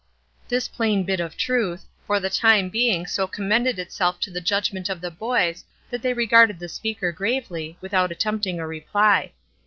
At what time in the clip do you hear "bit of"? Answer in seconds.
1.03-1.37